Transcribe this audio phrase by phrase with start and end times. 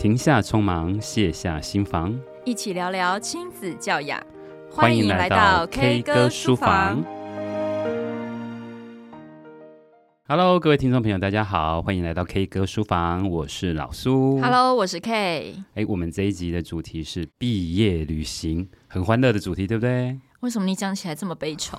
[0.00, 4.18] 停下匆忙，卸下心防，一起聊聊亲子教养。
[4.70, 7.04] 欢迎来到 K 歌书房。
[10.26, 14.40] Hello，各位听众朋友，大家好，欢迎来到 K 歌书房，我是老苏。
[14.40, 15.62] Hello，我是 K。
[15.74, 20.18] 哎，我们这一集的主题是毕业旅行，很欢乐的主题，对不对？
[20.40, 21.76] 为什么你讲起来这么悲愁？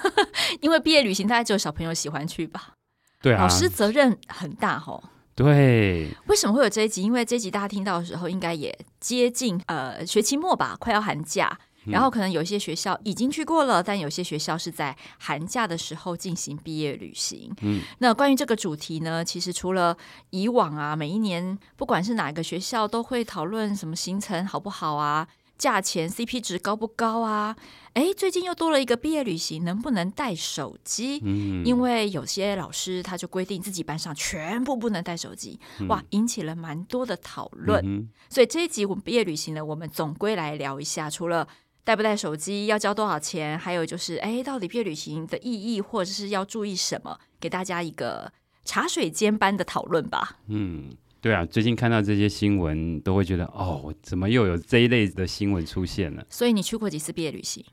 [0.60, 2.74] 因为毕业旅行大概只有小朋友喜欢去吧？
[3.22, 5.02] 对啊，老师责任很大吼。
[5.34, 7.02] 对，为什么会有这一集？
[7.02, 11.58] 因为这一集大家听到的时候，应该也接近呃学期末吧，快要寒假。
[11.86, 17.54] 然后可能有些学校已经去过了，但有些学校是在寒假的时候进行毕业旅行。
[17.60, 19.94] 嗯，那关于这个主题呢，其实除了
[20.30, 27.56] 以往啊，每一年不管是哪个学校都会讨论什么行程好不好啊，价钱 CP 值高不高啊？
[27.94, 31.20] 哎，最近又多了一个毕业旅行，能不能带手机？
[31.24, 37.80] 嗯，因为有些老师他就规定自己班上全部不能带手机，哇，引起了蛮多的讨论。
[37.86, 41.46] 嗯，所以这一集我们毕业旅行呢，我们总归来聊一下，除了
[41.84, 43.56] 带不带手机，要交多少钱？
[43.56, 47.18] 还有就是，哎，到底毕业旅行的意义，或者是要注意什么？
[47.38, 48.32] 给大家一个
[48.64, 50.38] 茶水间般的讨论吧。
[50.48, 50.90] 嗯，
[51.24, 56.22] 对啊，最近看到这些新闻，都会觉得，哦，怎么又有这一类的新闻出现了？
[56.28, 57.64] 所以你去过几次毕业旅行？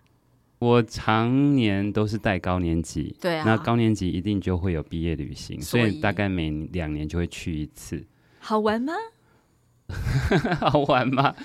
[0.59, 8.01] 我常年都是带高年级，对啊，那高年级一定就会有毕业旅行，所以，所以大概每两年就会去一次。
[8.39, 8.93] 好玩吗？
[10.61, 11.35] 好玩吗？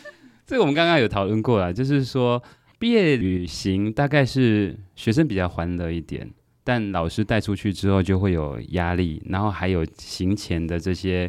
[0.46, 2.40] 这个我们刚刚有讨论过了，就是说
[2.78, 6.30] 毕业旅行大概是学生比较欢乐一点，
[6.62, 11.28] 但老师带出去之后就会有压力，然后还有行前的这些，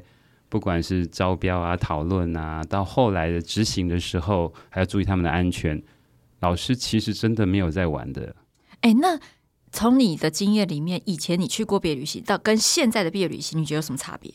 [0.49, 5.81] 不管是招标啊、讨论啊，到后来的执行的时候，还要注意他们的安全。
[6.39, 8.35] 老师其实真的没有在玩的。
[8.81, 9.19] 哎，那
[9.71, 14.31] 从你的经验里面，以前你去过毕业旅行，到跟现在的毕业旅行，你觉得有什么差别？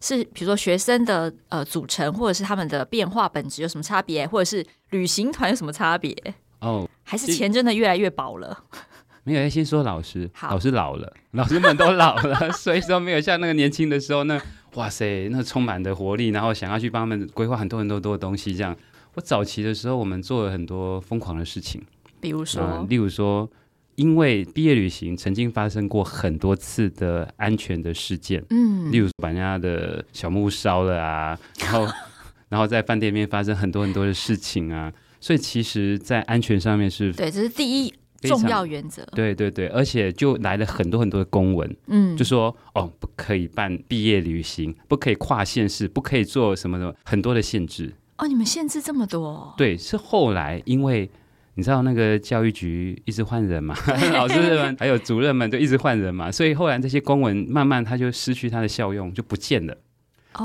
[0.00, 6.16] 是比如说学生的呃组成，或者是他们的变化本质有什么差别，或者是旅行团有什么差别？
[6.60, 8.64] 哦，还是钱真的越来越薄了？
[9.24, 14.40] 没有，先说老师，老师老了，老师们都老了， 所以说没有像那个年轻的时候那
[14.74, 18.54] 哇塞，那充满的活力，然后想要去帮他们规划很多很多多的东西。
[18.54, 18.76] 这样，
[19.14, 21.82] 我早期的时候，我们做了很多疯狂的事情，
[22.20, 23.50] 比如说，呃、例如说。
[23.96, 31.86] 因为毕业旅行曾经发生过很多次的安全的事件，嗯，例如把人家的小木屋烧了啊，然后
[32.48, 34.90] 然后在饭店里面发生很多很多的事情啊，
[35.20, 37.94] 所以其实，在安全上面是，对，这是第一
[38.28, 47.94] 重要原则，对对对，而且就来了很多很多的公文，嗯，就说哦，不可以办毕业旅行，不可以跨县市，不可以做什么的，很多的限制。
[48.18, 49.54] 哦，你们限制这么多？
[49.56, 51.10] 对，是后来因为。
[51.54, 53.76] 你知道那个教育局一直换人嘛？
[54.14, 59.76] 老师们还有主任们都一直换人嘛，所以后来这些公文慢慢它就失去它的效用，就不见了。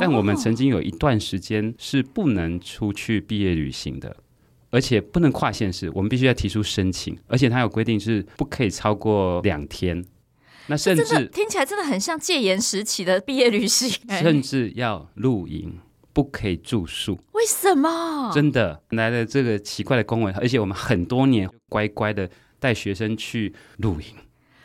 [0.02, 4.18] 但我们曾经有一段时间是不能出去毕业旅行的，
[4.70, 10.06] 而且不能跨县市，我们必须要提出申请，而且它有规定是不可以超过两天。
[10.68, 13.90] 那甚至听起来真的很像戒严时期的毕业旅行，
[14.22, 15.80] 甚至要露营。
[16.14, 17.20] 不可以住宿？
[17.34, 18.32] 为什么？
[18.34, 22.28] 真的来了这个奇怪的公文，而且我们很多年乖乖的
[22.60, 24.08] 带学生去露营。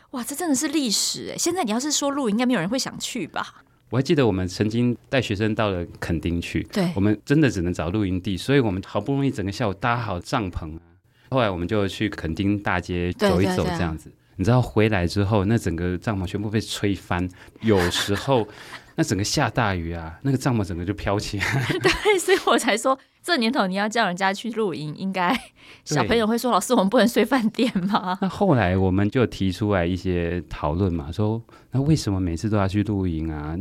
[0.09, 1.37] 哇，这真的是历史哎！
[1.37, 3.62] 现在你要是说露营，应该没有人会想去吧？
[3.93, 10.81] 我还记得我们曾经带学生到了垦丁去，对，我们真的只能找露营地，所以我们好不容易整个下午搭好帐篷啊，
[11.29, 14.11] 后来我们就去垦丁大街走一走，这样子。
[14.35, 17.29] 你知道回来之后，那整个帐篷全部被吹翻，
[17.61, 18.47] 有时候。
[18.95, 21.65] 那整个下大雨啊，那个帐篷整个就飘起来。
[21.81, 25.35] 对，所以我才说，这年头你要叫人家去露营，应该
[25.83, 33.57] 小朋友会说：“老师，我们不能睡饭店吗？” 那后来我们就提出来一些讨论嘛，说那为什么每次都要去露营啊？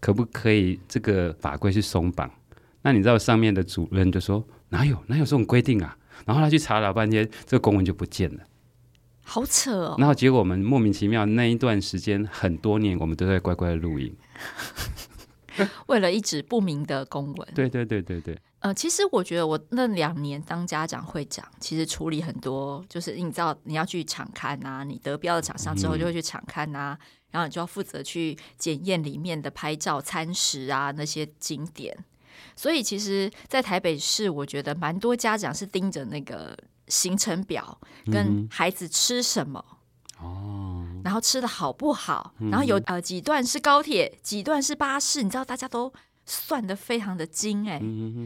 [0.00, 2.30] 可不可以这个法规去松绑？
[2.82, 5.96] 那你知道上面的主任就说：“哪有哪有这种规定啊？”
[6.26, 8.42] 然后他去查了半天，这个公文就不见了。
[9.22, 9.96] 好扯哦！
[9.98, 14.14] 然后结果我们莫名其妙那一段时间很多年，我们都在乖乖的录音，
[15.88, 17.48] 为了一纸不明的公文。
[17.54, 18.38] 对对对对对。
[18.60, 31.94] 呃，其实我觉得我那两年当家长会长，其实处理很多，就是你知道你要去场勘啊，你得标的厂商之后就会去场勘啊，嗯、然后你就要负责去检验里面的拍照、餐食啊那些景点。
[32.56, 36.56] 所以其实，在台北市，我觉得蛮多家长是盯着那个。
[36.86, 37.80] 行程表
[38.12, 39.64] 跟孩子吃什么
[40.20, 45.90] 哦，然后吃的好不好，然后有呃几段是高铁，几段是巴士，你知道大家都
[46.26, 47.80] 算的非常的精哎，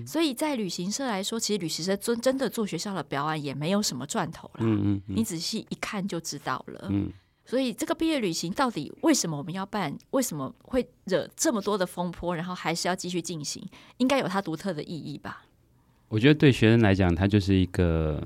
[0.05, 4.67] 所以在旅行社来说，其实旅行社真真的做学校的表案也没有什么赚头啦，
[5.07, 6.91] 你仔细一看就知道了。
[7.49, 9.97] 所以这个毕业旅行到底为什么我们要办？
[10.11, 12.37] 为什么会惹这么多的风波？
[12.37, 13.67] 然后还是要继续进行？
[13.97, 15.47] 应该有它独特的意义吧？
[16.09, 18.23] 我觉得对学生来讲，它就是一个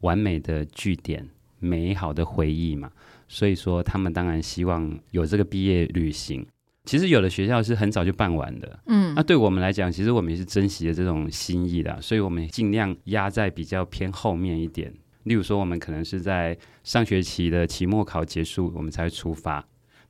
[0.00, 1.26] 完美的据点，
[1.58, 2.92] 美好的回忆嘛。
[3.28, 6.46] 所以说，他们当然希望有这个毕业旅行。
[6.84, 14.92] 其实有的学校是很早就办完的，嗯，那对我们来讲，其实我们也是珍惜的这种心意的，所以我们尽量压在比较偏后面一点。
[15.26, 19.64] 例如说，我们可能是在上学期的期末考结束，我们才会出发，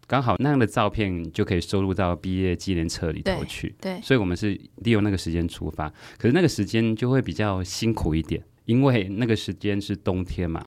[0.06, 3.74] 刚好那样的照片就可以收录到毕业纪念册里头去。
[3.80, 10.64] 对，对，所以我们是利用那个时间出发，可是那个时间就会比较辛苦一点，因为那个时间是冬天嘛。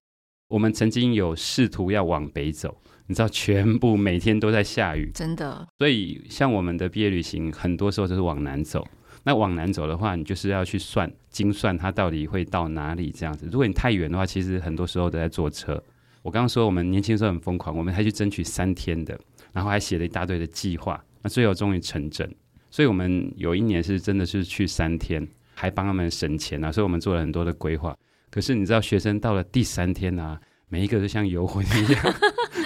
[0.50, 2.82] 我们曾经有试图要往北走。
[3.06, 5.68] 你知道，全部每天都在下雨，真的。
[5.80, 8.88] 所以，像我们的毕业旅行，很多时候都是往南走。
[9.30, 13.48] 那往南走的话，你就是要去算精算，它到底会到哪里这样子。
[13.52, 15.80] 如果你太远的话，其实很多时候都在坐车。
[16.24, 19.16] 我刚刚说我们年轻时候很疯狂，我们还去争取三天的，
[19.54, 21.00] 然后还写了一大堆的计划。
[21.22, 22.28] 那最后终于成真。
[22.72, 26.72] 所以我们有一年是真的是去三天，还帮他们省钱啊。
[26.72, 27.96] 所以我们做了很多的规划。
[28.32, 32.02] 可是你知道，学生到了第三天啊，每一个都像游魂一样。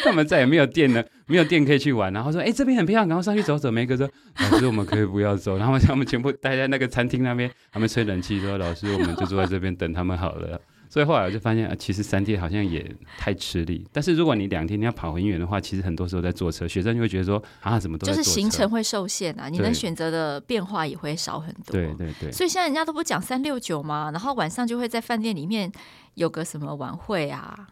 [0.03, 2.11] 他们再也没有电了， 没有电可以去玩。
[2.13, 4.09] 然后说：“哎、欸，这边很漂亮，然后上去走走。”梅哥说
[4.51, 10.59] ：“老师，我们可以不要走。”然后他们全部待在那个餐厅那边，他们吹冷气说：“老师，我们就坐在这边等他们好了。”
[10.89, 12.85] 所以后来我就发现，啊，其实三天好像也
[13.17, 13.83] 太吃力。
[13.91, 21.71] 但是如果你两天你要跑很远的话，其实很多时候在坐车，学生就会觉得说：“啊，怎么都在坐车？”就是行程会受限啊，你能选择的变化也会少很多。
[21.71, 22.31] 对对对。
[22.31, 25.71] 所以现在人家都不讲三六九嘛，然后晚上就会在饭店里面
[26.13, 27.67] 有个什么晚会啊。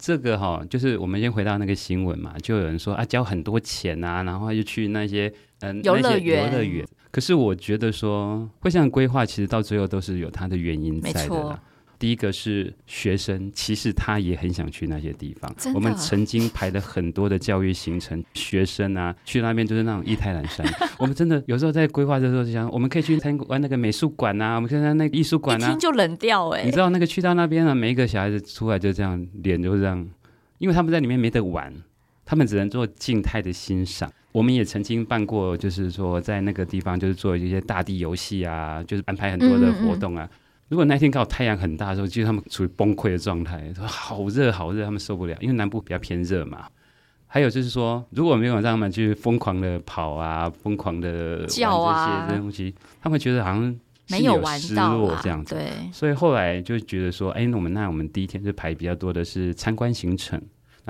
[0.00, 5.30] 这个哈、哦，就是我们先回到那个新闻嘛，就有人说啊，交很多钱啊，然后又去那些
[5.60, 6.86] 嗯游乐园，游乐园。
[7.10, 11.60] 可是我觉得说，会这样规划，其实到最后都是有它的原因在的。
[12.00, 15.54] 第一个是学生，其实他也很想去那些地方。
[15.74, 20.66] 我们曾经排了很多的教育行程，学生啊去那边就是那种意兴阑珊。
[20.98, 26.64] 我们真的有时候在规划的时候就想，我们可以去参观那个美术馆啊，我们可以在那个艺术馆啊，一听就冷掉哎。
[26.64, 30.08] 你知道那个去到那边啊，每一个小孩子出来就这样，脸就是这样，
[30.56, 31.70] 因为他们在里面没得玩，
[32.24, 34.10] 他们只能做静态的欣赏。
[34.32, 40.24] 我们也曾经办过，就是说在那个地方就是做一些大地游戏啊，就是安排很多的活动啊。
[40.24, 46.68] 嗯嗯如果那天刚好太阳很大的时候，其实他们处于崩溃的状态，说好热好热，他们受不了，因为南部比较偏热嘛。
[47.26, 52.72] 还有就是说，如果没有让他们去疯狂的跑啊，疯狂的叫啊这些东西，
[53.02, 53.76] 他们觉得好像
[54.10, 55.56] 没有失落这样子。
[55.56, 60.40] 对，所以后来就觉得说，哎，那我们那我们第一天就排比较多的是参观行程。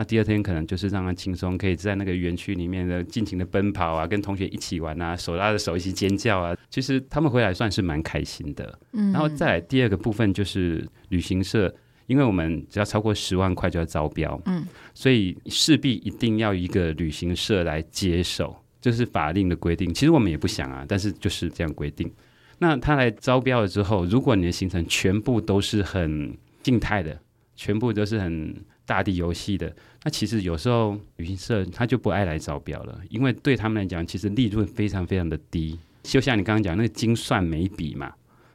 [0.00, 6.56] 那第二天可能就是让他轻松，可以在那个园区里面的尽情的奔跑啊，跟同学一起玩啊，手拉着手一起尖叫啊。
[6.70, 8.78] 其实他们回来算是蛮开心的。
[8.92, 11.70] 嗯，然后再来第二个部分就是旅行社，
[12.06, 19.92] 因为我们只要超过十万块就要招标，嗯，所以势必一定要一个旅行社来接手，这是法令的规定。
[19.92, 22.10] 其实我们也不想啊，但是就是这样规定。
[22.56, 27.20] 那他来招标了之后，如果你的行程全部都是很静态的，
[27.54, 28.56] 全部都是很。
[28.90, 29.72] 大地游戏的，
[30.02, 35.78] 那其实有时候旅行社他就不爱来招标了，因为对他们来讲，其实利润非常非常的低。
[36.02, 38.12] 就像你刚刚讲那个精算每笔嘛，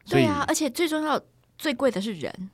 [0.09, 1.21] 对啊，而且最重要、
[1.57, 2.49] 最贵的是人。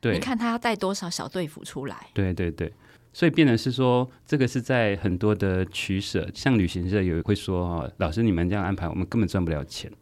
[0.00, 2.08] 对，你看他要带多少小队服出来？
[2.14, 2.72] 对对对，
[3.12, 6.26] 所以变成是说，这个是在很多的取舍。
[6.32, 9.92] 像旅行社有会说哦，老师你们这样安排，我们根本赚不了钱。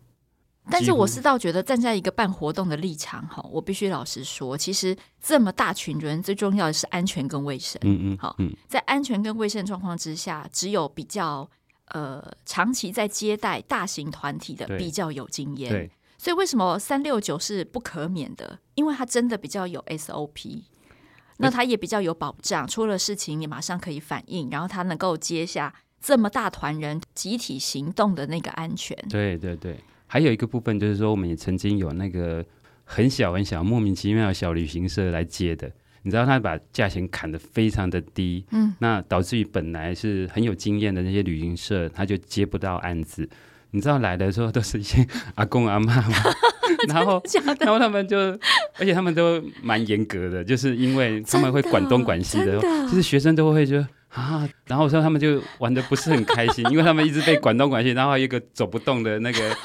[0.71, 7.79] 但是我是倒觉得站在一个办活动的立场哈，我必须老实说，其实这么大群人，最重要的是安全跟卫生。
[7.85, 8.35] 嗯嗯，好，
[8.67, 11.47] 在安全跟卫生状况之下，只有比较
[11.89, 15.71] 呃长期在接待大型团体的比较有经验。
[15.71, 18.59] 对，所以为什么三六九是不可免的？
[18.75, 20.63] 因为它真的比较有 SOP，
[21.37, 28.97] 那它也比较有保障，出了事情你马上可以反应，然后它能够接下这么大团人集体行动的那个安全。
[29.11, 29.79] 对对对。
[30.15, 32.45] 还有一个部分就是说，我们也曾经有那个
[32.85, 35.69] 很小很小、莫名其妙的小旅行社来接的，
[36.03, 43.29] 你知道，他把价钱砍得非常的低，嗯，那导致于本来是很有经验的那些旅行社，他就接不到案子。
[43.73, 45.05] 你知道来的时候都是一些
[45.35, 46.17] 阿公阿妈嘛，
[46.87, 47.21] 然后
[47.59, 48.17] 然后他们就，
[48.79, 53.85] 而且他们都蛮严格的，就是因为他们会管东管西的，的就是学生都会就。
[54.11, 59.57] 啊，然后说他们就玩的不是很开心，因为他们一直被管东管西，然后一个走不动的那个，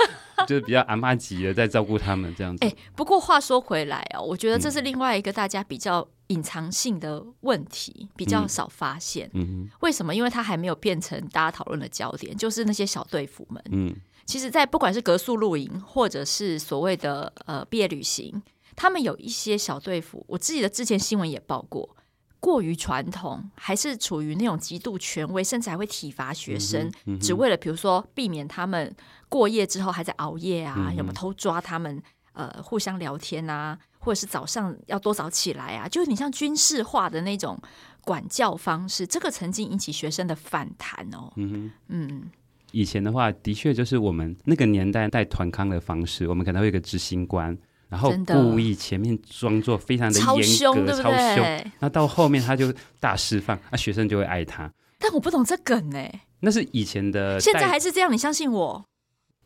[0.46, 2.66] 就是比较阿妈级的在照顾他们这样子。
[2.66, 9.30] 哎，不过话说回来哦，我觉得这是另外一个大家比较隐藏性的问题，嗯、比较少发现。
[9.34, 10.14] 嗯，为什么？
[10.14, 13.64] 因为它还没有变成大家讨论的焦点，就是那些小队服们。
[13.72, 18.42] 嗯，其实，在不管是格宿露营，或者是所谓的呃毕业旅行，
[18.76, 21.96] 他们有一些小队服，我自己的之前新闻也报过。
[22.40, 28.96] 过于传统，还是处于那种极度权威，甚至还会体罚学生，嗯嗯、只为了比如说避免他们
[29.28, 32.02] 过夜之后还在熬夜啊，嗯、有没有偷抓他们
[32.34, 35.88] 呃互相聊天啊，或者是早上要多早起来啊？
[35.88, 37.60] 就你像军事化的那种
[38.06, 41.32] 管教方式，这个曾经引起学生的反弹哦。
[41.36, 42.24] 嗯嗯，
[42.72, 47.58] 以前的话，的确就是我们那个年代带团康的方式，我们可能会有一个执行官。
[47.90, 51.04] 然后故意前面装作非常的严格、超凶，对不对？
[51.04, 54.72] 超凶，那到后面他就大释放，那学生就会爱他。
[55.00, 56.00] 但我不懂这梗呢。
[56.42, 58.86] 那是以前的，现在还是这样，你相信我？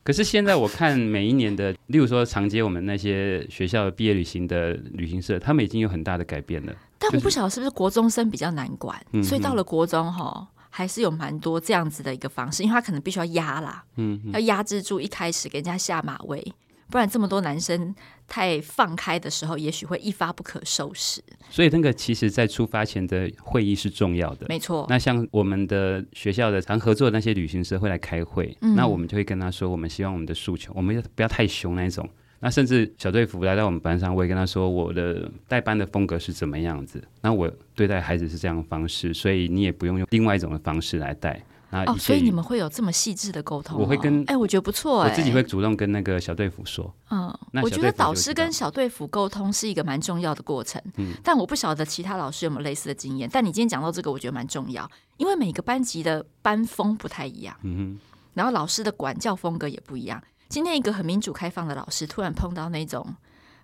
[0.03, 6.73] 可是现在我看每一年的，例如说长街我们那些学校毕业旅行的旅行社，他们已经有很大的改变了。
[6.99, 16.53] 但我不晓得是不是国中生比较难管，就是、所以到了国中哈、哦，还是有蛮多这样子的一个方式，因为他可能必须要压啦，嗯，要压制住一开始给人家下马威。
[16.93, 17.91] 不然这么多男生
[18.27, 21.23] 太放开的时候，也许会一发不可收拾。
[21.49, 24.45] 所以那个其实，在出发前的会议是重要的。
[24.47, 24.85] 没错。
[24.87, 32.07] 那像我们的学校的常合作的那些旅行社会来开会，嗯、那我们就会跟他说，我们希望我们的诉求，我们不要太凶那一种。
[32.41, 37.03] 那甚至小队服来到我们班上，我也跟他说，我的带班的风格是怎么样子。
[37.21, 41.43] 那我对待孩子是这样的方式，所以你也不用用另外一种的方式来带。
[41.87, 43.79] 哦，所以你们会有这么细致的沟通？
[43.81, 46.93] 我会跟哎，我觉得不错哎，我自己会主动跟那个小队辅说。
[47.09, 50.81] 嗯，我觉得导师跟小队辅沟通是一个蛮重要的过程。
[50.97, 53.29] 嗯，但我不晓得其他老师有没有类似的经验。
[53.31, 57.55] 但你今天讲到这个，我觉得蛮重要，因为每个班级的班风不太一样。
[57.63, 57.99] 嗯哼，
[58.33, 60.21] 然后老师的管教风格也不一样。
[60.49, 63.15] 今天一个很民主开放的老师，突然碰到那种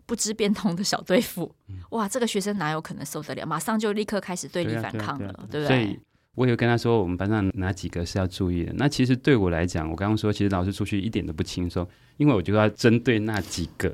[0.07, 1.53] 不知变通的小队辅，
[1.91, 3.45] 哇，这个学生哪有可能受得了？
[3.45, 5.99] 马上就立刻开始对立反抗了，对不对？
[6.39, 8.72] 我有跟他说，我们班上哪几个是要注意的。
[8.77, 13.93] 那其实对我来讲，我刚刚说，其实老师出去一点都不轻松，因为我就要针对那几个。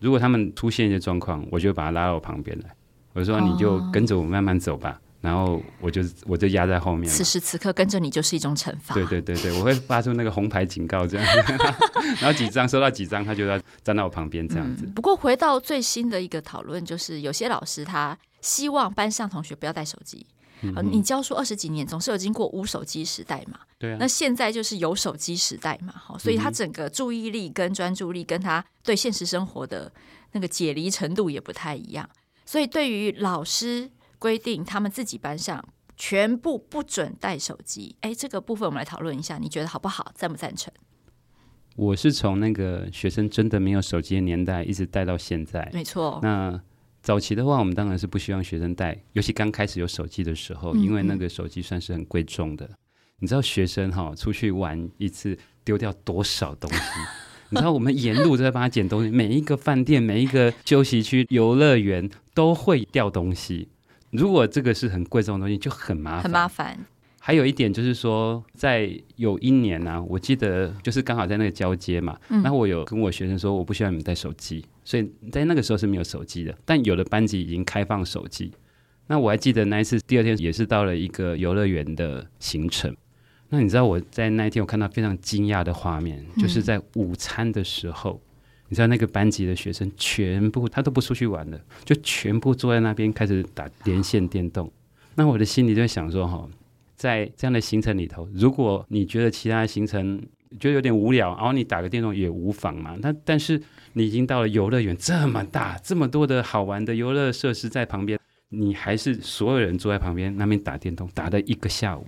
[0.00, 2.74] 如果他们出现一些状况，我就把他拉到我旁边来，
[3.12, 4.98] 我说你就跟着我慢慢走吧。
[4.98, 7.04] 哦、然后我就我就压在后面。
[7.04, 8.94] 此时此刻跟着你就是一种惩罚。
[8.94, 11.26] 对对对对，我会发出那个红牌警告这样。
[12.18, 14.92] 然后几张收到几张，他就要站到我旁边这样子、嗯。
[14.94, 20.24] 不过回到最新的一个讨论，就是有些老师他希望班上同学不要带手机。
[20.74, 23.58] 啊，你教书二十几年，总是有经过无手机时代嘛？
[23.78, 23.96] 对啊。
[24.00, 25.92] 那现在就是有手机时代嘛？
[25.96, 29.92] 好，所以他整个注意力跟专注力，跟他对现实生活的
[30.32, 32.08] 那个解离程度也不太一样。
[32.46, 35.64] 所以对于老师规定他们自己班上
[35.96, 40.12] 全部不准带手机，哎，这个部分我们来讨论一下，你觉得好不好？
[40.14, 40.72] 赞不赞成？
[41.76, 46.20] 我是从那个学生真的没有手机的年代一直带到现在，没错。
[46.22, 46.60] 那
[47.04, 52.64] 早期的话，我们当然是不希望学生带，尤其刚开始有手机的时候，因为那个手机算是很贵重的。
[52.64, 52.76] 嗯嗯，
[53.18, 56.78] 你知道学生哈出去玩一次丢掉多少东西？
[57.50, 63.68] 你知道我们沿路都在帮他捡东西，每一个饭店、每一个休息区、游乐园都会掉东西。
[64.10, 66.86] 如果这个是很贵重的东西，就很麻烦，很麻烦。
[67.26, 76.54] 还有一点就是说，在有一年呢、啊，我记得就是刚好在那个交接嘛，嗯、然后我有跟我学生说，我不需要你们带手机，所以在那个时候是没有手机的。
[76.66, 78.52] 但有的班级已经开放手机。
[79.06, 82.94] 那我还记得那一次，第二天也是到了一个游乐园的行程。
[83.48, 94.70] 那你知道我在那一天我看到非常惊讶的画面，就是在午餐的时候，嗯、你知道那个班级的学生全部他都不出去玩了，就全部坐在那边开始打连线电动。
[95.14, 96.46] 那我的心里就在想说，哈。
[96.94, 100.20] 在这样的行程里头，如果你觉得其他的行程
[100.60, 102.96] 觉得有点无聊，然后你打个电动也无妨嘛。
[103.00, 103.60] 那但是
[103.94, 108.18] 你已经到了游乐园，这么大，这么多的好玩的游乐设施在旁边，
[108.50, 112.06] 你还是所有人坐在旁边那边打电动，打了一个下午，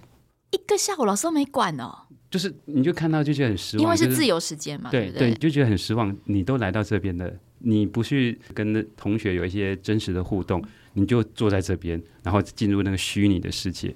[0.53, 1.93] 一个下午老师都没管哦。
[2.29, 6.15] 就是你就看到就觉得很失望，因为是自由时间嘛，对对，对，就觉得很失望。
[6.25, 10.63] 你都来到这边了，你不去跟同学有一些真实的互动，
[10.95, 13.95] 你就坐在这边，然后进入那个虚拟的世界。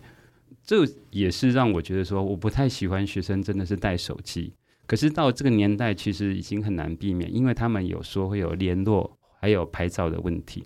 [0.70, 4.52] 这也是让我觉得说，我不太喜欢学生真的是带手机。
[4.86, 10.62] 可是到这个年代，其实已经很难避免，因为他们有说会有联络，还有拍照的问题。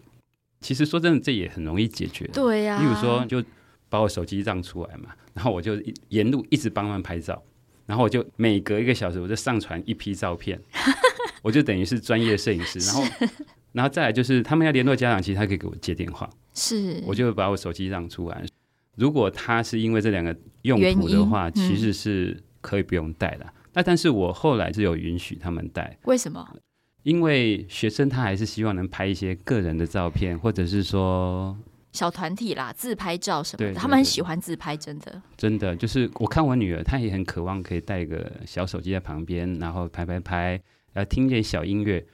[0.61, 2.29] 其实说真的，这也很容易解决。
[2.35, 2.83] 对呀、啊。
[2.83, 3.43] 例如说，就
[3.89, 5.81] 把我手机让出来嘛，然后我就
[6.11, 7.43] 沿路一直帮他们拍照，
[7.87, 10.61] 然后我就每隔一个小时我就上传一批照片，
[11.41, 12.79] 我就等于是专业摄影师。
[12.81, 13.03] 然后，
[13.73, 18.45] 然后再来就是他们要联络家长，其实他可以给我接电话，是，我就把我手机让出来。
[18.97, 23.47] 如果他是因为这两个用途的话，嗯、其实是可以不用带的。
[23.73, 25.99] 那但是我后来是有允许他们带。
[26.05, 26.47] 为什么？
[27.03, 31.57] 因为学生他还是希望能拍一些个人的照片，或者是说
[31.93, 35.21] 小团体啦、自拍照什么的，对对对，他们很喜欢自拍，真的。
[35.37, 40.61] 真的就是我看我女儿，她也很渴望可以带一个小手机在旁边，然后拍拍拍，
[40.93, 42.05] 然后听一点小音乐。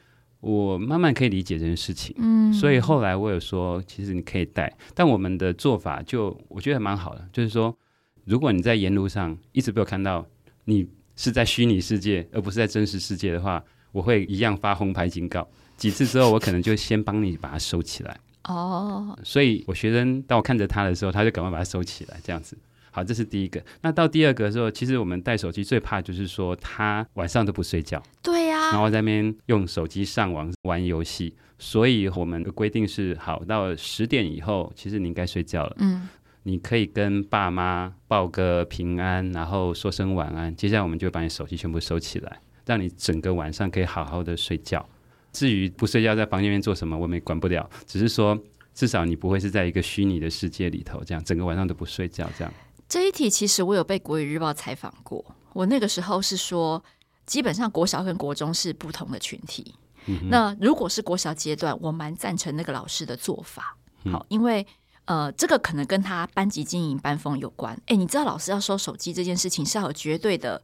[0.41, 7.77] 我慢慢可以理解这件事情，嗯，所以后来我有说，其实你可以带，但我们的做法就我觉得蛮好的，就是说，
[8.25, 10.27] 如果你在沿路上一直被我看到
[10.65, 15.47] 你是在虚拟世界，而不是在真实世界的话，我会一样发红牌警告。
[15.77, 18.17] 几次之后，我可能就先帮你把它收起来。
[18.45, 22.57] 哦，所以我学生当我看着他的时候，他就赶快把它收起来，这样子。
[22.91, 23.63] 好，这是第一个。
[23.83, 28.03] 那到第二个的时候，其实我们带手机最怕就是说他晚上都不睡觉。
[28.23, 28.71] 对呀、啊。
[28.73, 35.77] 然后在那边用手机上网玩游戏，所以我们的规定是：好，到十点以后，其实你应该睡觉了。
[35.79, 36.09] 嗯。
[36.45, 40.57] 你可以跟爸妈报个平安，然后说声晚安。
[40.57, 44.89] 接下来我们就把你手机全部收起来，让你整个晚上可以好好的睡觉。
[45.33, 47.69] 至于不睡觉在房间里面做什么，我们也管不了。
[47.87, 48.37] 只是说，
[48.73, 52.51] 至少你不会是在一个虚拟的世界里头，这样整个晚上都不睡觉这样。
[52.91, 56.83] 这一题其实我有被国语日报采访过，我那个时候是说，
[57.25, 59.73] 基本上国小跟国中是不同的群体。
[60.07, 63.77] 嗯、那如果是国小阶段，我蛮赞成那个老师的做法。
[64.11, 64.67] 好，因为
[65.05, 67.81] 呃，这个可能跟他班级经营班风有关。
[67.87, 70.61] 哎，你知道老师要收手机这件事情是要有绝对的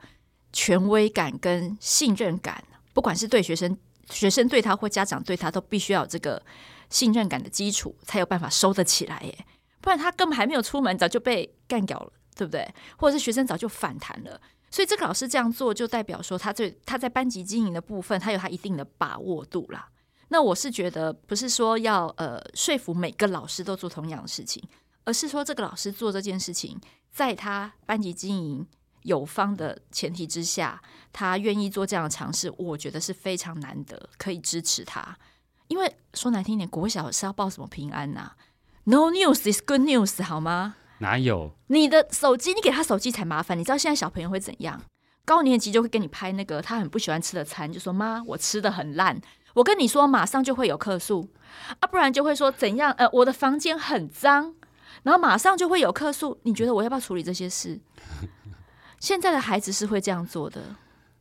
[0.52, 3.78] 权威感跟信任感，不管是对学生、
[4.10, 6.42] 学生对他或家长对他，都必须要有这个
[6.90, 9.20] 信任感的基础，才有办法收得起来。
[9.22, 9.46] 耶。
[9.80, 12.72] 不然他根本还没有出门，早就被干掉了，对不对？
[12.96, 14.40] 或者是学生早就反弹了。
[14.70, 19.88] 所以这个老师这样做，就代表说他对他在班级经营的部分，他有他一定的把握度啦。
[20.28, 24.62] 那我是觉得，不是说要呃说服每个老师都做同样的事情，
[25.04, 26.78] 而是说这个老师做这件事情，
[27.10, 28.66] 在他班级经营
[29.02, 35.16] 有方的前提之下，他愿意做这样的尝试，我觉得是非常难得，可以支持他。
[35.68, 38.32] 因为说难听点，国小是要报什么平安呐
[38.84, 40.74] ？No news is good news，好吗？
[40.98, 41.52] 哪有？
[41.68, 43.58] 你的手机，你给他手机才麻烦。
[43.58, 44.80] 你知道现在小朋友会怎样？
[45.24, 49.20] 高年级就会给你拍那个他很不喜欢吃的餐，就说妈，我吃的很烂。
[49.54, 51.28] 我跟你说，马上就会有客诉
[51.80, 52.92] 啊，不然就会说怎样？
[52.92, 54.54] 呃，我的房间很脏，
[55.02, 56.38] 然后马上就会有客诉。
[56.42, 57.80] 你觉得我要不要处理这些事？
[59.00, 60.62] 现在的孩子是会这样做的。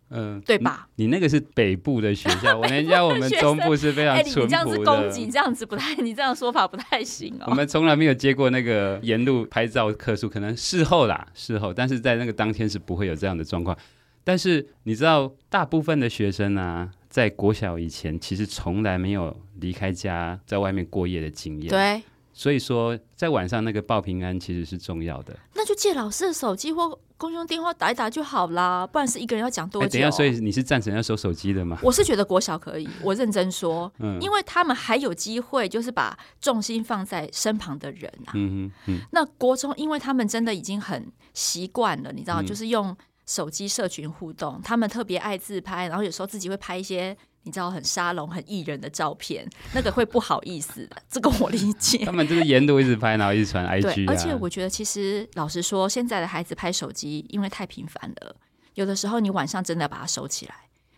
[0.09, 1.05] 嗯、呃，对吧你？
[1.05, 4.43] 你那个是北部的学校， 我人家我们中部是非常淳朴的。
[4.43, 7.46] 你这样子攻击，这样子不太， 你这样说法不太行哦。
[7.48, 13.75] 我们从来没有接过那个沿路拍照客诉，可能事后啦，事后，但是在那个当天是不会有这样的状况。
[14.24, 21.70] 但是你知道，大部分的学生啊，在国小以前其实从来没有离开家，在外面过夜的经验。
[21.70, 22.01] 对。
[22.37, 25.33] 所以说，在晚上那个报平安其实是重要的。
[25.53, 29.87] 那就借老师的手机或公用电话打一打就好啦，不然是一个人要讲多久？
[29.87, 31.77] 欸、等一下，所以你是赞成要收手机的吗？
[31.81, 38.33] 我是觉得国小可以，我认真说，嗯，因为他们还有机会，就是把重心放在身旁的人啊。
[38.35, 38.99] 嗯嗯。
[39.11, 47.17] 那国中，因为他们真的已经很习惯了，你知道，嗯、就是用手机社群互动，他们特别爱自拍，然后有时候自己会拍一些。
[47.46, 52.03] 你知道很沙龙、很艺人的照片，那个会不好意思的，这个我理解。
[52.03, 54.12] 他们就是沿路一直拍，然后一直传 IG 啊。
[54.12, 58.36] 而且我觉得，其实老实说，现在的孩子拍手机，因为太频繁了，
[58.74, 60.55] 有的时候你晚上真的要把它收起来。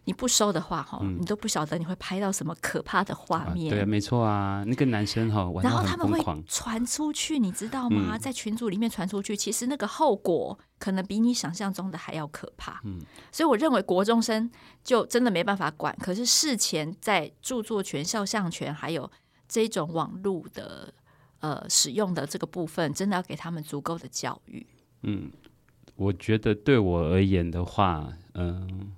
[0.07, 3.67] 你不收的话，哈、嗯，你都不晓得你会拍到什么可怕的画面。
[3.67, 6.17] 啊对啊，没错啊，那个男生哈，然后他们会
[6.47, 8.15] 传出去，你知道吗？
[8.15, 12.79] 嗯、在群组里面传出去，其实那个后果可能比你想象中的还要可怕。
[12.85, 13.01] 嗯，
[13.33, 14.49] 所以我认为国中生
[14.81, 15.93] 就真的没办法管。
[15.99, 19.11] 可是事前在著作权、肖像权还有
[19.45, 20.93] 这种网络的
[21.41, 24.65] 呃使用的这个部分，真的要给他们足够的教育。
[25.01, 25.29] 嗯，
[25.97, 28.93] 我觉得对我而言的话，嗯。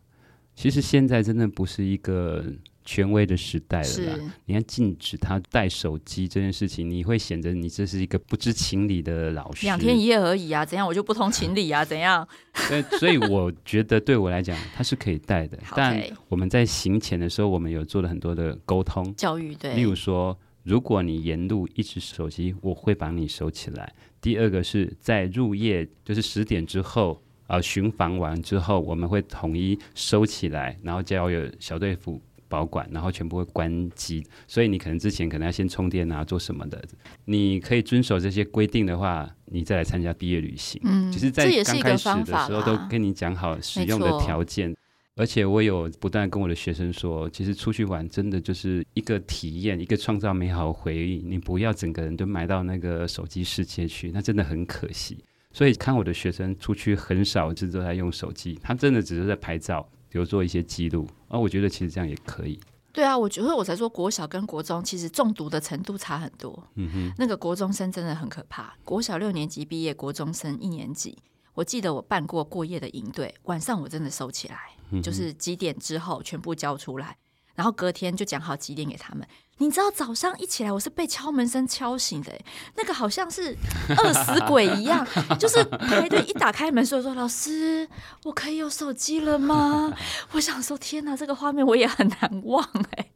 [0.59, 2.43] 其实现在真的不是一个
[2.83, 4.33] 权威的时代了啦。
[4.43, 9.65] 你看禁止他带手机这件事情，你会显得你这是一个不知情理的老师。
[9.65, 11.83] 两天一夜而已啊，怎样我就不通情理啊？
[11.87, 12.27] 怎样？
[12.67, 15.57] 对，所以我觉得对我来讲，他是可以带的。
[15.77, 19.55] 但我们在行前的时候，我们有做了很多的沟通教育。
[19.55, 23.93] 对，例如说，如果你沿路一直手机，我会把你收起来。
[24.19, 27.23] 第二个是在入夜，就是十点之后。
[27.49, 34.23] 呃，巡防完之后，我们会统一收起来，然后交由小队服保管，然后全部会关机。
[34.47, 36.79] 所以你可能之前可能要先充电啊，做什么的。
[37.25, 40.79] 你可以遵守这些规定的话，你再来参加毕业旅行。
[40.83, 44.75] 嗯，其实，在刚开始的时候都跟你讲好使用的条件。
[45.15, 51.21] 而且我有不断跟我的学生说，其实出去玩真的就是一个体验，一个创造美好回忆。
[51.25, 55.17] 你不要整个人都埋到那个手机世界去，那真的很可惜。
[55.53, 61.07] 所以看我的学生出去很少，就是都在用手机，他真的只是在拍照，比如做一些记录。
[61.27, 62.59] 而、啊、我觉得其实这样也可以。
[62.91, 66.67] 对啊，我觉得我才说国小跟国中其实中毒的程度差很多。
[66.75, 68.75] 嗯哼，那个国中生真的很可怕。
[68.83, 71.17] 国小六年级毕业，国中生一年级。
[71.53, 74.57] 我记得我办过过夜的营队，晚上我真的收起来，
[74.91, 77.17] 嗯、就是几点之后全部交出来。
[77.59, 79.27] 然后隔天就讲好几点给他们。
[79.57, 82.31] 你知道早上一起来，我是被敲门声敲醒的，
[82.77, 83.53] 那个好像是
[83.89, 85.05] 饿死鬼一样，
[85.37, 87.85] 就是排队一打开门说说老师，
[88.23, 89.93] 我可以有手机了吗？
[90.31, 93.07] 我想说天哪，这个画面我也很难忘哎。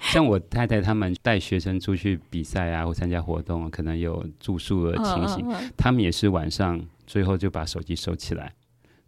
[0.00, 8.54] 像我太太他们带学生出去比赛啊，或参加活动，可能有住宿的情形，他们也是晚上最后就把手机收起来。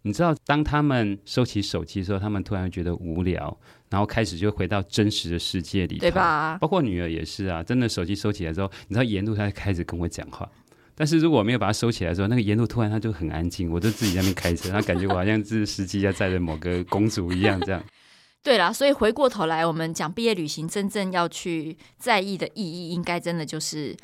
[0.05, 3.57] 你知道，当他们收起手机的时候，他们突然觉得无聊，
[3.89, 6.57] 然后开始就回到真实的世界里，对吧？
[6.59, 10.47] 包括女儿也是啊，真的手机收起来之后，你知道沿路她开始跟我讲话，
[10.93, 17.81] 但是如果我没有把它收起来的时候，那个沿路突然她就很安静，我就自己在那边开车，她感觉我好像是司机在载着某个公主一样，这样。
[18.43, 23.95] 对啦，所以回过头来，我们讲毕业旅行真正要去在意的意义，应该真的就是。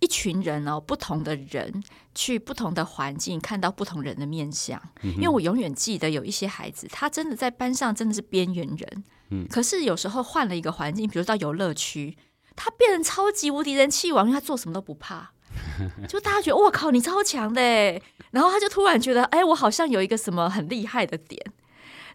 [0.00, 1.82] 一群人哦，不同的人
[2.14, 4.80] 去不同的环境，看到不同人的面相。
[5.02, 9.04] 嗯、因为我永远记得有一些孩子，他真的在班上真的是边缘人。
[9.30, 12.16] 嗯，可是有时候换了一个环境，比如到游乐区，
[12.54, 15.32] 他变成超级无敌人气王，因为他做什么都不怕。
[16.08, 17.62] 就大家觉得我靠，你超强的，
[18.30, 21.42] 然后他就突然觉得，哎，我好像有一个什么很厉害的点。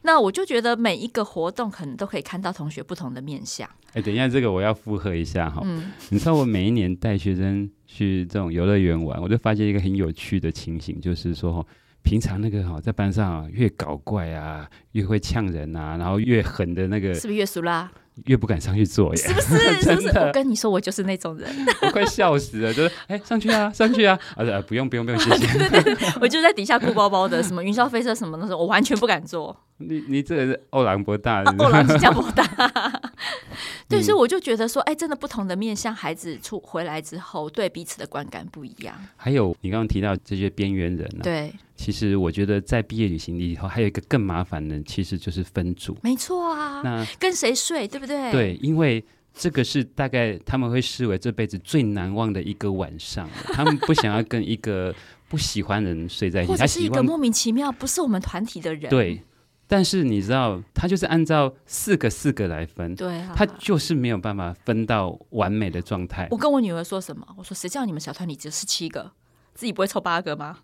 [0.04, 3.68] 那我就觉得每一个活动可能都可以看到同学不同的面相。
[3.94, 5.62] 哎，等一下，这个我要附和一下哈。
[5.63, 11.66] 嗯，你知道我每一年带学生去这种游乐园玩，我就发现一个很有趣的情形，就是说，
[12.02, 17.92] 平常那个哈在班上越搞怪啊，越会呛人啊，然后越狠的那个，是不是越熟啦？
[18.26, 19.58] 越不敢上去做耶，是不是？
[19.82, 20.08] 是不是？
[20.19, 21.49] 我跟你说，我就是那种人，
[21.82, 25.47] 我快笑死了，就是哎，上去啊，上去啊，啊，啊不用不用不用，谢谢。
[25.58, 29.56] 对对对，我就在底下哭包包的，什么云霄飞车什么的时候，我完全不敢做。
[29.78, 32.45] 你你这个是欧郎博大，欧郎新加坡大。
[33.89, 38.95] 对，所以我就觉得说，哎，真的不同的面向，孩子出回来之后，对彼此的观感不一样。
[39.17, 41.54] 还有你刚刚提到这些边缘人，对。
[41.76, 45.98] 其实我觉得在毕业旅行里头还有一个更麻烦的，其实就是分组。
[46.04, 48.32] 没错啊，那跟谁睡，对不对？
[48.32, 53.28] 对，因为这个是大概他们会视为这辈子最难忘的一个晚上。
[53.54, 54.94] 他们不想要跟一个
[55.28, 58.90] 不喜欢的人睡在一起，或者是一个莫名其妙不是我们团体的人。
[58.92, 59.24] 对，
[59.68, 66.28] 但是你知道，他就是按照四个四个来分，对啊，他就是没有办法分到完美的状态。
[66.30, 67.28] 我跟我女儿说什么？
[67.36, 69.12] 我说谁叫你们小团体只有十七个？
[69.54, 70.58] 自己不会凑八个吗？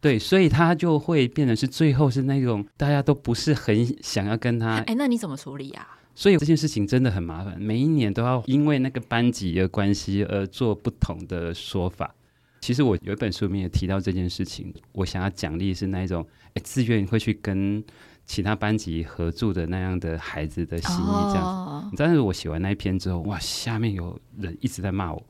[0.00, 4.78] 对，所以他就会变得是最后是那种大家都不是很想要跟他。
[4.86, 5.86] 哎，那你怎么处理呀？
[6.14, 12.14] 所以这件事情真的很麻烦，每一年都要因为那个班级的关系而做不同的说法。
[12.60, 17.82] 其实我有一本书里面也提到这件事情，我想要奖励是那一种哎自愿会去跟
[18.24, 21.44] 其他班级合住的那样的孩子的心意这样。
[21.44, 21.90] 哦。
[21.96, 25.24] 但是我写完那一篇之后，哇，下面有人一直在骂我，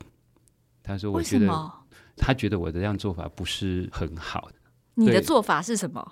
[0.83, 1.71] 他说我觉得。
[2.19, 4.53] 他觉得我的这样做法不是很好的。
[4.95, 6.05] 你的做法是什么？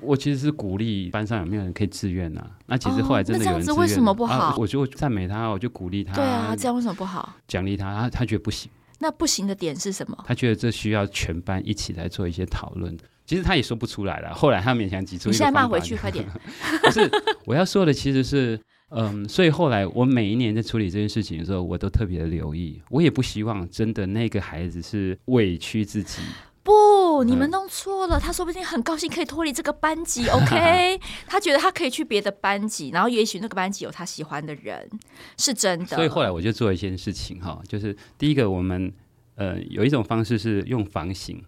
[0.00, 2.50] 我其实是鼓励班上有没有人可以自愿啊？
[2.66, 3.66] 那其实后来真的有人自愿。
[3.66, 4.34] 那这样子为什么不好？
[4.34, 6.12] 啊、我就赞美他，我就鼓励他。
[6.14, 7.34] 对啊，这样为什么不好？
[7.48, 8.70] 奖励他，他他觉得不行。
[8.98, 10.24] 那不行的点是什么？
[10.26, 12.96] 他觉得这需要全班一起来做一些讨论。
[13.24, 14.34] 其实他也说不出来了。
[14.34, 15.32] 后来他勉强挤出一个。
[15.32, 16.26] 你现在骂回去，快点。
[16.84, 17.10] 不是，
[17.46, 18.60] 我要说的其实是。
[18.90, 22.80] 嗯，所以后来我每一年在处理这件事情的时候，我都特别的留意。
[22.90, 26.22] 我也不希望真的那个孩子是委屈自己。
[26.62, 28.20] 不，你们弄错了。
[28.20, 31.00] 他说不定很高兴可以脱离这个班级， OK？
[31.26, 34.88] 他觉得他可以去别的班级，然后也许那个班级有他喜欢的人，
[35.36, 35.96] 是真的。
[35.96, 38.92] 所以后来我就做一件事情哈，就是第一个，我们
[39.34, 41.42] 呃有一种方式是用房型，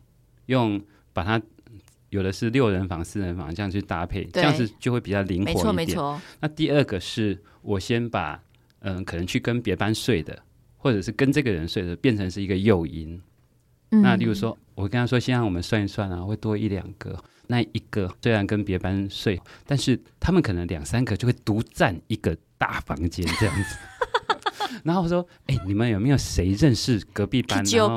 [0.47, 0.81] 用
[1.13, 1.41] 把它。
[2.11, 5.57] 有的是六人房、四人房这样去搭配，这样子就会比较灵活一点。
[5.57, 6.21] 没错，没错。
[6.41, 8.41] 那第二个是我先把
[8.81, 10.39] 嗯，可能去跟别班睡的，
[10.77, 13.21] 或者是跟这个人睡的，变成是一个诱因。
[13.91, 14.03] 嗯。
[14.03, 17.19] 那例如说，我跟他说，先让我们算一算啊，会多一两个。
[17.49, 23.77] 那一个虽然跟别班睡，但是他们可能两三个就会独占一个大房间这样子。
[24.85, 27.63] 然后我说：“哎、欸，你们有没有谁认识隔壁班？
[27.65, 27.95] 然后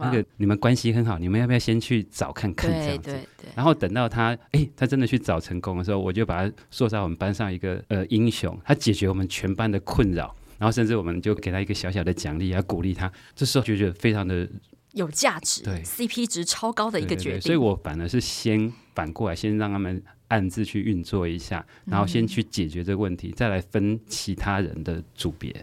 [0.00, 3.10] 那个你们关系很好，你们要不要先去找看看这样子？
[3.10, 3.50] 对对对。
[3.54, 13.10] 然后等到他，哎、欸，他真的去找成功的时候，我就把他塑造我们班上一个呃英雄，他解决我们全班的困扰，然后甚至我们就给他一个小小的奖励，要鼓励他。
[13.34, 14.48] 这时候就觉得非常的
[14.92, 17.22] 有价值，对，CP 值超高的一个决定。
[17.24, 25.54] 对对对，所以我反而是先反过来，先让他们暗自去运作一下，然后先去解决这个问题，嗯、再来分其他人的组别。”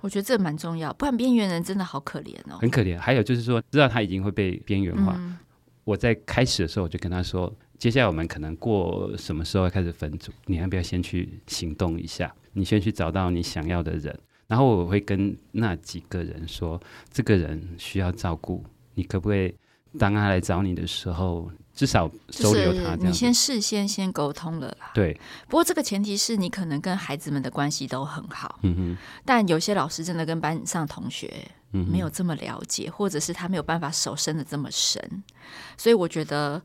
[0.00, 2.98] 我觉得这蛮重要，不然边缘人真的好可怜哦，很可怜。
[2.98, 5.14] 还有就是说，知道他已经会被边缘化。
[5.16, 5.36] 嗯、
[5.84, 12.32] 我在开始的时候我就跟他说，接下来我们可能过什么时候开始分组，你要不要先去行动一下？
[12.52, 16.80] 你先去找到你想要的人，然后我会跟那几个人说，
[17.10, 19.54] 这个人需要照顾，你可不可以
[19.98, 22.96] 当他来找你的时候，至少收留他。
[22.96, 24.90] 你先事先先沟通了啦。
[24.92, 25.14] 对。
[25.46, 28.58] 不过这个前提是你可能跟孩子们的关系都很好。
[28.62, 28.98] 嗯哼。
[29.24, 31.32] 但有些老师真的跟班上同学
[31.70, 35.22] 没有这么了解，或者是他没有办法手伸的这么深，
[35.76, 36.60] 所以我觉得，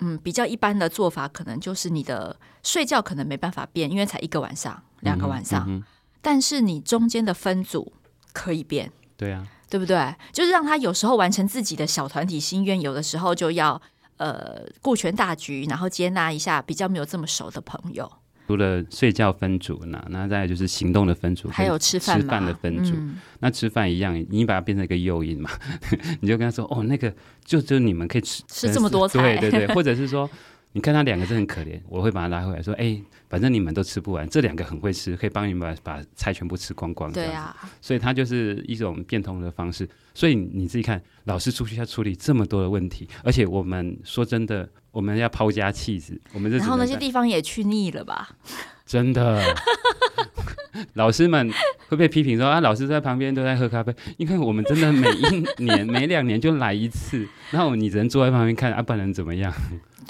[0.00, 5.82] 嗯，比较一般的做法可能就是你的睡觉可能没办法变，因为才一个晚上、两个晚上，嗯、
[6.20, 7.94] 但是你中间的分组
[8.34, 8.92] 可以变。
[9.16, 9.48] 对啊。
[9.70, 10.12] 对不对？
[10.32, 13.80] 就是让他有时候完成自己的小团体心愿，有的时候就要
[14.20, 18.08] 呃顾全大局，然后接纳一下比较没有这么熟的朋友。
[18.46, 22.94] 除了睡觉分组呢，那再就是行动的分组，还有吃饭吃饭的分组。
[22.96, 25.50] 嗯、那吃饭一样，你把它变成一个诱因嘛，
[26.20, 27.12] 你就跟他说哦，那个
[27.44, 30.28] 就就你们可以吃吃这么多菜，对对对，或者是说。
[30.72, 39.88] 你看他两个真很可怜，我会把他拉回来，说：“哎、欸，反正你们都吃不完，这两个很会吃，可以帮你们把把菜全部吃光光。”对啊，所以他就是一种变通的方式。
[40.14, 48.28] 所以你自己看，老师出去要处理这么多的问题，而且我们说真的，我们要抛家弃子，我们然后那些地方也去腻了吧？
[48.86, 49.42] 真的，
[50.94, 51.50] 老师们
[51.88, 59.52] 会被批评说啊，老师在旁边都在喝咖啡，因为我们真的每一年、每两年就来一次，然后你只能坐在旁边看，啊，不然怎么样？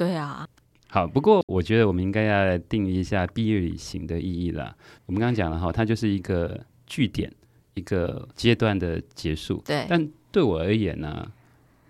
[0.01, 0.49] 对啊，
[0.89, 4.75] 好，不过我觉得我们应该要来定义一下毕业旅行的意义了。
[5.05, 7.31] 我们刚刚讲了哈，它就是一个据点，
[7.75, 9.63] 一个阶段的结束。
[9.67, 11.33] 对，但对我而言呢、啊，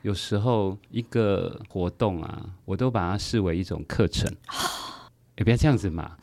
[0.03, 4.29] 有时候一个活动啊，我都把它视为一种课程。
[5.39, 6.17] 也不要这样子嘛，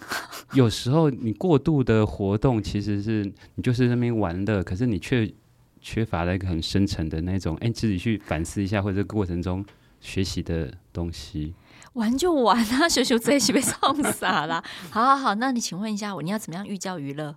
[0.52, 3.24] 有时候你过度的活动，其实是
[3.56, 5.32] 你就是那边玩的，可是你却
[5.80, 9.66] 缺乏了一个很深层的那种，哎，自己去反思一下，或者过程中
[10.08, 11.54] 学习的东西。
[11.94, 14.64] 玩就玩啊，羞羞这一起被冲傻了。
[14.90, 17.36] 好好好，那你请问一下我，你要怎么样寓教于乐？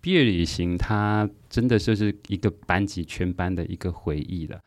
[0.00, 4.60] 毕业旅行，它真的就是一个班级全班的一个回忆了。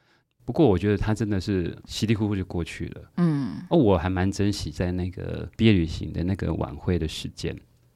[0.43, 3.11] 不过我觉得它真的是稀里糊涂就过去了。
[3.17, 7.55] 嗯，哦，我还蛮珍惜在那个毕业旅行的那个晚会的时间。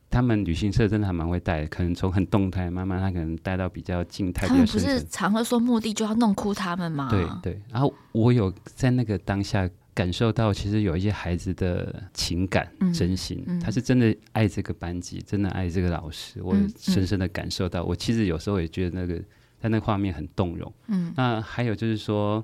[0.09, 4.47] 他们旅行社真的还蛮会带，可能从很动态慢慢，他可能带到比较静态。
[4.47, 7.09] 他们不是常会说目的就要弄哭他们吗？
[7.09, 7.61] 对对。
[7.69, 9.69] 然后我有在那个当下。
[9.91, 16.41] 感受到其实有一些孩子的情感、嗯、真心，嗯、他是真的爱这个班级，真的爱这个老师。
[16.41, 19.21] 我深深的感受到，我其实有时候也觉得那个
[19.59, 20.71] 在那个画面很动容。
[20.87, 22.41] 嗯，那还有就是说，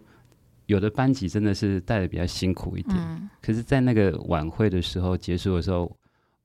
[0.65, 5.89] 有的班级真的是带的比较辛苦一点，嗯、可是，在那个晚会的时候结束的时候，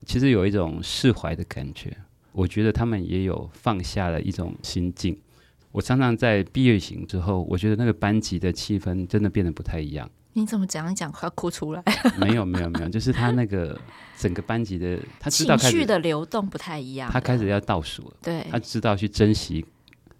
[0.05, 1.95] 其实有一种释怀的感觉。
[2.33, 5.19] 我觉得他们也有放下了一种心境。
[5.73, 10.09] 我常常在毕业行之后，我觉得那个班级的气氛真的变得不太一样。
[10.33, 11.83] 你怎么讲一讲快要哭出来？
[12.17, 13.77] 没有没有没有，就是他那个
[14.17, 17.11] 整个班级的，他知道情绪的流动不太一样。
[17.11, 19.65] 他开始要倒数了，对，他知道去珍惜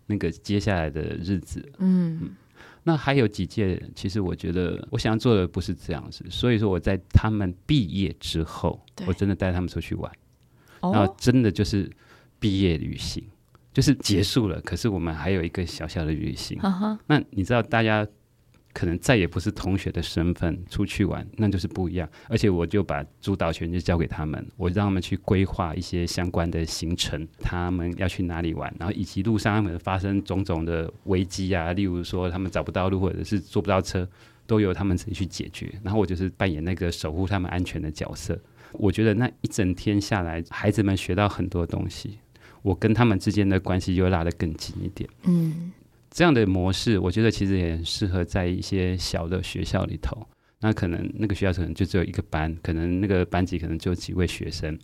[0.08, 1.66] 那个接下来的日子。
[1.78, 2.36] 嗯，嗯，
[2.84, 10.12] 那还有几届，其实我觉得我想要做的不是这样子，所以说我在他们毕业之后，我真的带他们出去玩，
[10.82, 11.90] 然后真的就是
[12.40, 13.24] 毕业旅行，
[13.74, 16.60] 就是结束了，可是我们还有一个小小的旅行。
[16.64, 18.08] 嗯、那你知道大家？
[18.74, 22.10] 可能再也不是同学的身份出去玩，那就是不一样。
[22.30, 34.08] 而且我就把主导权就交给他们，我让他们去规划一些相关的行程，他们要去哪里玩，然后以及路上他们发生种种的危机啊，例如说他们找不到路或者是坐不到车，
[34.48, 35.72] 都由他们自己去解决。
[35.84, 38.40] 然后我就是扮演那个守护他们安全的角色。
[38.74, 42.20] 我觉得那一整天下来，孩子们学到很多东西，
[42.62, 45.10] 我跟他们之间的关系又拉得更近一点。
[45.24, 45.74] 嗯。
[46.12, 50.28] 这样的模式，我觉得其实也很适合在一些小的学校里头。
[50.60, 54.78] 那可能那个学校可能就只有一个班，可能那个班级可能就几位学生。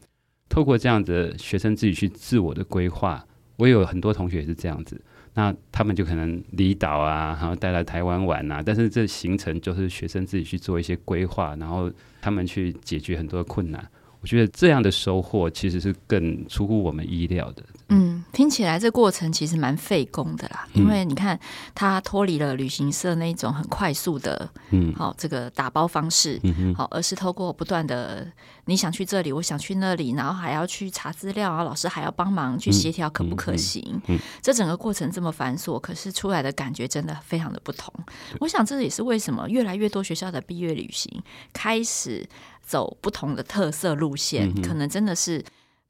[0.49, 3.23] 透过这样的学生自己去自我的规划，
[3.57, 4.99] 我有很多同学也是这样子。
[5.33, 8.63] 那他们就可能离岛啊，然后带来台湾玩啊。
[8.65, 13.87] 但是这行程就是学生自己去做一些规划，然后他们去解决很多困难。
[14.27, 17.63] 我觉得这样的收获其实是更出乎我们意料的。
[17.87, 21.39] 嗯，听起来这过程其实蛮费工的啦，因为你看
[21.73, 26.41] 他脱离了旅行社那种很快速的，嗯，好这个打包方式，
[26.75, 28.27] 好，而是透过不断的
[28.65, 37.93] 你想去这里，我想去那里，然后还要去查资料，然后老师还要帮忙去协调可不可行，嗯，嗯，这整个过程这么繁琐，可是出来的感觉真的非常的不同。
[38.41, 41.09] 我想这也是为什么越来越多学校的毕业旅行
[41.53, 42.27] 开始
[42.67, 45.43] 走不同的特色路线，可能真的是。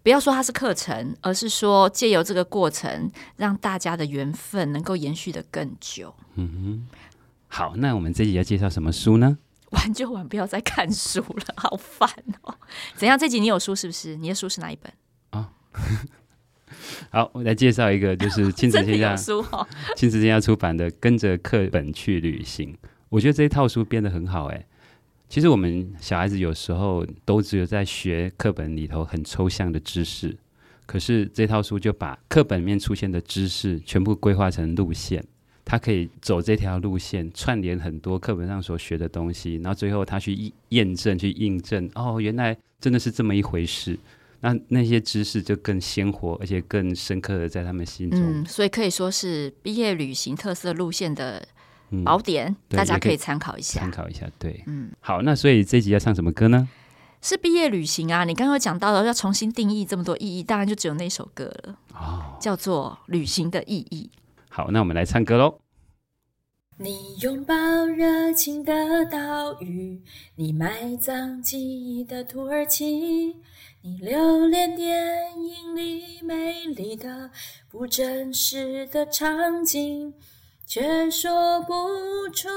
[0.04, 6.16] 不要说它是课程，而是说借由这个过程，让大家的缘分能够延续的更久。
[6.36, 6.48] 嗯
[6.88, 6.98] 哼，
[7.50, 9.38] 好，那我们这集要介绍什么书呢？
[9.72, 12.10] 玩就玩，不要再看书了，好烦
[12.44, 12.56] 哦。
[12.96, 13.20] 怎样？
[13.20, 14.16] 这集你有书是不是？
[14.16, 14.94] 你的书是哪一本？
[15.32, 15.50] 啊、哦，
[17.12, 22.72] 好，我来介绍一个，就是亲子天下 书哈，亲子天下出版的《跟着课本去旅行》。
[23.10, 24.66] 我觉得这一套书编的很好，哎。
[25.30, 30.36] 其实我们小孩子有时候都只有在学课本里头很抽象的知识，
[30.86, 35.24] 可是这套书就把课本里面出现的知识全部规划成路线，
[35.66, 44.00] 他可以走这条路线，串联很多课本上所学的东西，然后最后他去验证、去印证，哦，原来真的是这么一回事。
[44.40, 48.22] 那那些知识就更鲜活，而且更深刻的在他们心中。
[48.22, 51.46] 嗯，所以可以说是毕业旅行特色路线的
[52.04, 53.80] 宝典，嗯、大家可以参考一下。
[53.80, 56.68] 参考一下，对，嗯，好，那所以这集要唱什么歌呢？
[57.22, 58.24] 是毕业旅行啊！
[58.26, 64.12] 你刚刚讲到了要重新定义这么多意义，当然就只有那首歌了，哦，叫做《旅行的意义》。
[64.50, 65.60] 好，那我们来唱歌喽。
[66.80, 70.00] 你拥抱热情的岛屿，
[70.36, 73.36] 你埋葬记忆的土耳其。
[73.82, 77.32] 你留恋电影里美丽的
[77.68, 80.14] 不真实的场景，
[80.68, 81.74] 却说不
[82.34, 82.50] 出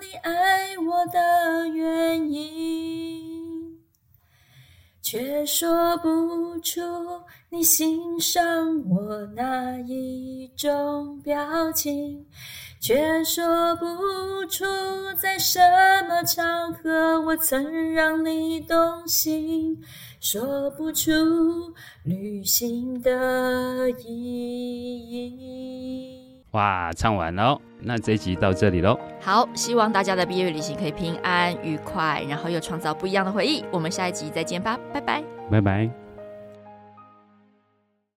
[0.00, 3.76] 你爱我的原因，
[5.02, 6.80] 却说不出
[7.50, 12.24] 你欣赏我哪一种表情，
[12.80, 13.84] 却说不
[14.46, 14.64] 出
[15.20, 15.58] 在什
[16.08, 19.82] 么场合我曾让你动心。
[20.20, 21.10] 说不出
[22.04, 24.06] 旅行的意
[25.10, 26.27] 义。
[26.52, 27.60] 哇，唱完了！
[27.80, 28.98] 那这一集到这里喽。
[29.20, 33.64] 好，希望大家的毕业旅行可以平安愉快，然后又创造不一样的回忆。
[33.70, 36.07] 我们下一集再见吧，拜拜，拜拜。